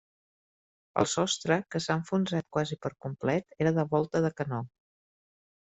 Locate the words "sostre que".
1.11-1.83